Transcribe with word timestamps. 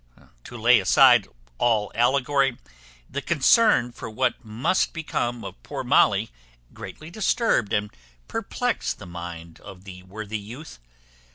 To 0.45 0.57
lay 0.57 0.79
aside 0.79 1.27
all 1.59 1.91
allegory, 1.93 2.57
the 3.07 3.21
concern 3.21 3.91
for 3.91 4.09
what 4.09 4.43
must 4.43 4.93
become 4.93 5.45
of 5.45 5.61
poor 5.61 5.83
Molly 5.83 6.31
greatly 6.73 7.11
disturbed 7.11 7.71
and 7.71 7.91
perplexed 8.27 8.97
the 8.97 9.05
mind 9.05 9.59
of 9.59 9.83
the 9.83 10.01
worthy 10.01 10.39
youth. 10.39 10.79